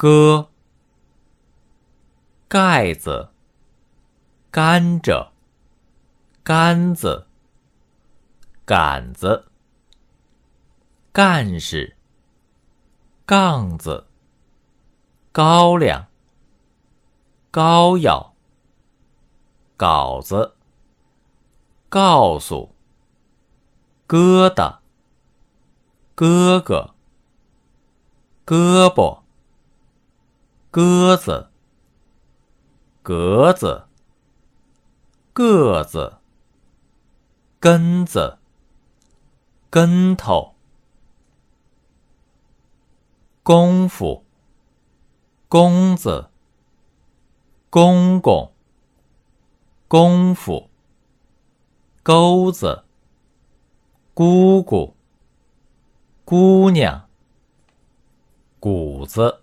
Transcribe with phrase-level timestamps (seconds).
[0.00, 0.48] 歌，
[2.48, 3.28] 盖子，
[4.50, 5.28] 甘蔗，
[6.42, 7.26] 杆子，
[8.64, 9.44] 杆子，
[11.12, 11.94] 干事，
[13.26, 14.06] 杠子，
[15.32, 16.06] 高粱，
[17.50, 18.34] 膏药，
[19.76, 20.56] 稿子，
[21.90, 22.74] 告诉，
[24.08, 24.78] 疙瘩，
[26.14, 26.94] 哥哥，
[28.46, 29.19] 胳膊。
[30.72, 31.48] 鸽子，
[33.02, 33.86] 格子，
[35.32, 36.18] 个子，
[37.58, 38.38] 根子，
[39.68, 40.54] 跟头，
[43.42, 44.24] 功夫，
[45.48, 46.30] 公子，
[47.68, 48.52] 公公，
[49.88, 50.70] 功夫，
[52.04, 52.84] 钩子，
[54.14, 54.94] 姑姑，
[56.24, 57.08] 姑娘，
[58.60, 59.39] 谷子。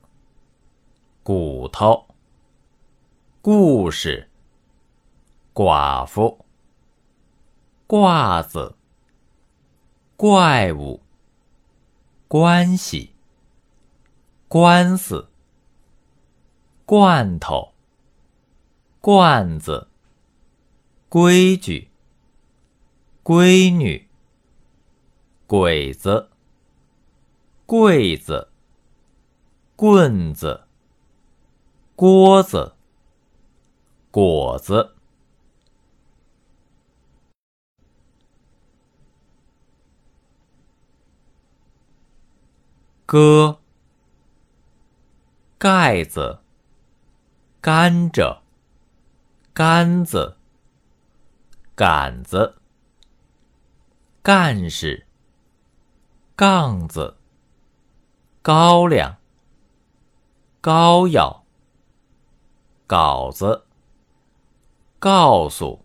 [1.27, 2.07] 骨头，
[3.41, 4.29] 故事，
[5.53, 6.45] 寡妇，
[7.85, 8.77] 褂子，
[10.15, 11.01] 怪物，
[12.29, 13.11] 关系，
[14.47, 15.27] 官司，
[16.85, 17.73] 罐头，
[19.01, 19.89] 罐子，
[21.09, 21.89] 规矩，
[23.25, 24.07] 闺女，
[25.45, 26.29] 鬼子，
[27.65, 28.47] 柜子，
[29.75, 30.66] 棍子。
[31.97, 32.75] 锅子，
[34.11, 34.93] 果子，
[43.07, 43.57] 哥，
[45.57, 46.37] 盖子，
[47.59, 48.41] 甘蔗，
[49.55, 50.37] 杆子，
[51.73, 52.57] 杆子，
[54.21, 55.07] 干事，
[56.35, 57.17] 杠子，
[58.43, 59.17] 高粱，
[60.61, 61.46] 膏药。
[62.87, 63.65] 稿子，
[64.97, 65.83] 告诉，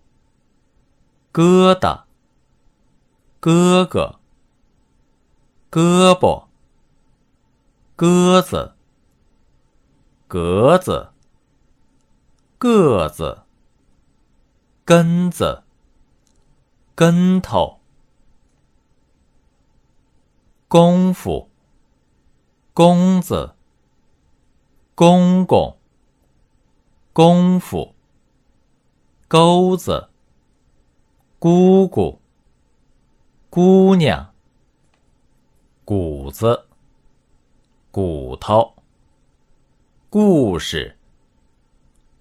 [1.32, 2.04] 疙瘩，
[3.40, 4.20] 哥哥，
[5.68, 6.44] 胳膊，
[7.96, 8.74] 鸽子，
[10.28, 11.10] 格子，
[12.56, 13.42] 个子，
[14.84, 15.64] 根子，
[16.94, 17.80] 跟头，
[20.68, 21.50] 功夫，
[22.72, 23.56] 公子，
[24.94, 25.81] 公公。
[27.14, 27.94] 功夫，
[29.28, 30.08] 钩子，
[31.38, 32.18] 姑姑，
[33.50, 34.32] 姑娘，
[35.84, 36.68] 谷子，
[37.90, 38.76] 骨头，
[40.08, 40.96] 故事，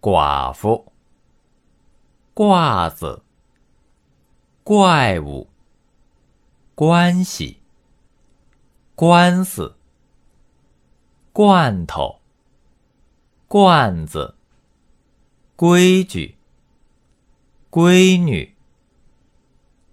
[0.01, 0.91] 寡妇，
[2.35, 3.23] 褂子，
[4.65, 5.47] 怪物，
[6.75, 7.61] 关系，
[8.95, 9.73] 官司，
[11.31, 12.19] 罐头，
[13.47, 14.35] 罐子。
[15.61, 16.37] 规矩，
[17.69, 18.55] 闺女，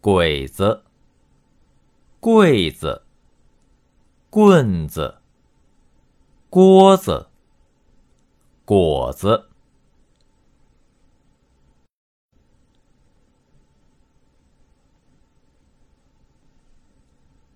[0.01, 0.83] 鬼子，
[2.21, 3.03] 柜子，
[4.31, 5.19] 棍子，
[6.49, 7.28] 锅子，
[8.65, 9.51] 果子，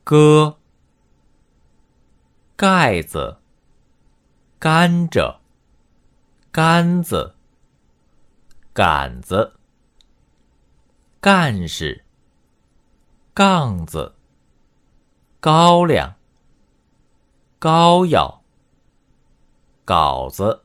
[0.05, 0.59] 哥，
[2.57, 3.39] 盖子，
[4.59, 5.39] 甘蔗，
[6.51, 7.35] 杆子。
[8.75, 9.53] 杆子，
[11.21, 12.07] 干事，
[13.35, 14.15] 杠子，
[15.41, 16.15] 高粱，
[17.59, 18.43] 膏药，
[19.85, 20.65] 稿子，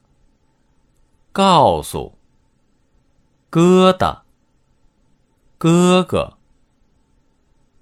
[1.34, 2.18] 告诉，
[3.52, 4.22] 疙瘩，
[5.58, 6.38] 哥哥，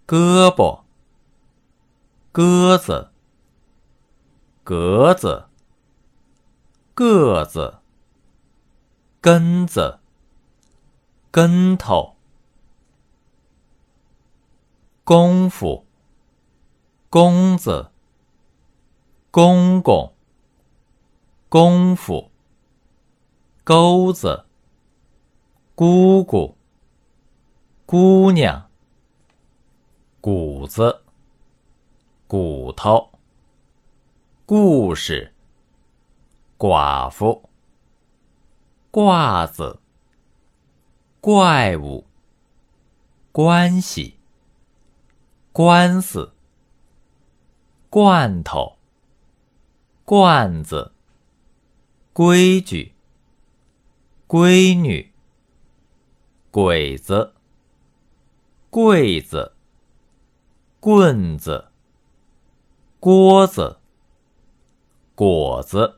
[0.07, 0.81] 胳膊，
[2.31, 3.11] 鸽子，
[4.63, 5.45] 格子，
[6.95, 7.75] 个子，
[9.21, 9.99] 根子。
[11.35, 12.15] 跟头，
[15.03, 15.85] 功夫，
[17.09, 17.91] 公子，
[19.31, 20.13] 公公，
[21.49, 22.31] 功夫，
[23.65, 24.45] 钩子，
[25.75, 26.55] 姑姑，
[27.85, 28.69] 姑娘，
[30.21, 31.01] 谷子，
[32.27, 33.09] 骨头，
[34.45, 35.33] 故事，
[36.57, 37.49] 寡妇，
[38.93, 39.81] 褂子。
[41.25, 42.05] 怪物，
[43.31, 44.13] 关系，
[45.51, 46.33] 官司，
[47.89, 48.77] 罐头，
[50.05, 50.91] 罐子，
[52.13, 52.93] 规矩，
[54.27, 55.11] 闺女，
[56.51, 57.33] 鬼子，
[58.69, 59.53] 柜子，
[60.79, 61.69] 棍子，
[62.99, 63.79] 锅子，
[65.15, 65.97] 果子。